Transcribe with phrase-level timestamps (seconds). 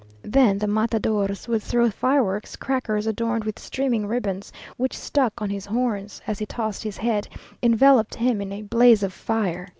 [0.23, 5.67] Then the matadors would throw fireworks, crackers adorned with streaming ribbons, which stuck on his
[5.67, 7.27] horns, as he tossed his head,
[7.61, 9.67] enveloped him in a blaze of fire.